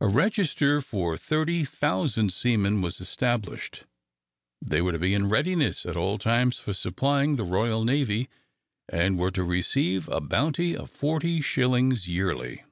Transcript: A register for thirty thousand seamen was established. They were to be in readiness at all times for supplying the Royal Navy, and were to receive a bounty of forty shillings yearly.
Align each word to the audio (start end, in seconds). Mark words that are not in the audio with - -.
A 0.00 0.08
register 0.08 0.80
for 0.80 1.16
thirty 1.16 1.64
thousand 1.64 2.32
seamen 2.32 2.82
was 2.82 3.00
established. 3.00 3.84
They 4.60 4.82
were 4.82 4.90
to 4.90 4.98
be 4.98 5.14
in 5.14 5.28
readiness 5.28 5.86
at 5.86 5.96
all 5.96 6.18
times 6.18 6.58
for 6.58 6.74
supplying 6.74 7.36
the 7.36 7.44
Royal 7.44 7.84
Navy, 7.84 8.28
and 8.88 9.16
were 9.16 9.30
to 9.30 9.44
receive 9.44 10.08
a 10.08 10.20
bounty 10.20 10.76
of 10.76 10.90
forty 10.90 11.40
shillings 11.40 12.08
yearly. 12.08 12.64